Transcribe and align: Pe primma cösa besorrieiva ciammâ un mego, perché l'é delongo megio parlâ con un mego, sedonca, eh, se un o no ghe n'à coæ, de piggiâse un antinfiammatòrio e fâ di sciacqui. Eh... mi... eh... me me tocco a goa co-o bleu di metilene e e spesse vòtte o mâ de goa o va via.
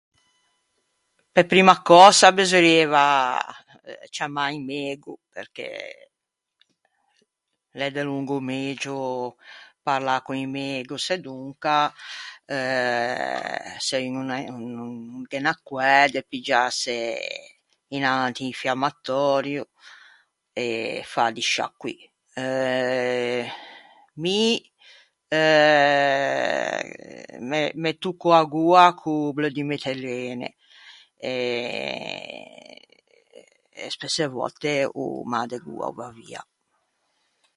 Pe 1.33 1.41
primma 1.51 1.75
cösa 1.87 2.27
besorrieiva 2.37 3.05
ciammâ 4.13 4.43
un 4.57 4.63
mego, 4.69 5.13
perché 5.33 5.67
l'é 7.77 7.89
delongo 7.97 8.37
megio 8.49 8.99
parlâ 9.85 10.15
con 10.25 10.37
un 10.45 10.49
mego, 10.57 10.95
sedonca, 11.07 11.77
eh, 12.55 13.71
se 13.87 13.97
un 14.19 14.29
o 14.53 14.57
no 14.75 14.85
ghe 15.29 15.39
n'à 15.43 15.55
coæ, 15.67 15.95
de 16.13 16.21
piggiâse 16.29 16.97
un 17.95 18.03
antinfiammatòrio 18.23 19.63
e 20.65 20.67
fâ 21.11 21.23
di 21.35 21.43
sciacqui. 21.49 21.95
Eh... 22.43 23.45
mi... 24.21 24.37
eh... 25.37 26.81
me 27.49 27.61
me 27.83 27.91
tocco 28.03 28.29
a 28.39 28.43
goa 28.53 28.85
co-o 29.01 29.33
bleu 29.35 29.51
di 29.55 29.63
metilene 29.71 30.47
e 31.31 31.33
e 33.81 33.89
spesse 33.95 34.23
vòtte 34.35 34.73
o 35.01 35.03
mâ 35.31 35.41
de 35.51 35.57
goa 35.65 35.87
o 35.91 35.95
va 35.99 36.07
via. 36.17 36.41